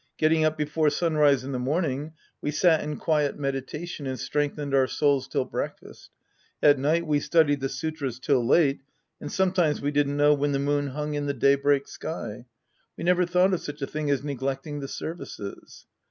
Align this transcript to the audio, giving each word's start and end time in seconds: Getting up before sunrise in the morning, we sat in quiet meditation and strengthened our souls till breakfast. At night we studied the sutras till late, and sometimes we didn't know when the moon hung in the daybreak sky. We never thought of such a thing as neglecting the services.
Getting 0.17 0.43
up 0.43 0.57
before 0.57 0.89
sunrise 0.89 1.43
in 1.43 1.51
the 1.51 1.59
morning, 1.59 2.13
we 2.41 2.49
sat 2.49 2.83
in 2.83 2.97
quiet 2.97 3.37
meditation 3.37 4.07
and 4.07 4.19
strengthened 4.19 4.73
our 4.73 4.87
souls 4.87 5.27
till 5.27 5.45
breakfast. 5.45 6.09
At 6.63 6.79
night 6.79 7.05
we 7.05 7.19
studied 7.19 7.59
the 7.59 7.69
sutras 7.69 8.17
till 8.17 8.43
late, 8.43 8.81
and 9.19 9.31
sometimes 9.31 9.79
we 9.79 9.91
didn't 9.91 10.17
know 10.17 10.33
when 10.33 10.53
the 10.53 10.57
moon 10.57 10.87
hung 10.87 11.13
in 11.13 11.27
the 11.27 11.35
daybreak 11.35 11.87
sky. 11.87 12.47
We 12.97 13.03
never 13.03 13.27
thought 13.27 13.53
of 13.53 13.61
such 13.61 13.83
a 13.83 13.85
thing 13.85 14.09
as 14.09 14.23
neglecting 14.23 14.79
the 14.79 14.87
services. 14.87 15.85